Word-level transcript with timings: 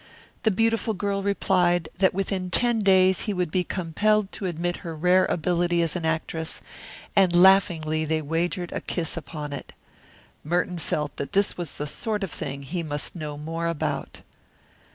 The 0.41 0.49
beautiful 0.49 0.95
girl 0.95 1.21
replied 1.21 1.87
that 1.99 2.11
within 2.11 2.49
ten 2.49 2.79
days 2.79 3.21
he 3.29 3.35
would 3.35 3.51
be 3.51 3.63
compelled 3.63 4.31
to 4.31 4.47
admit 4.47 4.77
her 4.77 4.95
rare 4.95 5.25
ability 5.27 5.83
as 5.83 5.95
an 5.95 6.05
actress, 6.05 6.59
and 7.15 7.35
laughingly 7.35 8.03
they 8.03 8.23
wagered 8.23 8.71
a 8.71 8.81
kiss 8.81 9.15
upon 9.15 9.53
it. 9.53 9.73
Merton 10.43 10.79
felt 10.79 11.17
that 11.17 11.33
this 11.33 11.55
was 11.55 11.75
the 11.75 11.85
sort 11.85 12.23
of 12.23 12.31
thing 12.31 12.63
he 12.63 12.81
must 12.81 13.15
know 13.15 13.37
more 13.37 13.67
about. 13.67 14.23